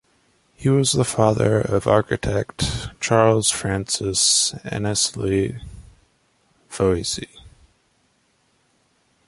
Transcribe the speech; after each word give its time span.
He 0.55 0.67
was 0.67 0.93
the 0.93 1.03
father 1.05 1.59
of 1.61 1.85
architect 1.85 2.89
Charles 2.99 3.51
Francis 3.51 4.51
Annesley 4.63 5.61
Voysey. 6.71 7.29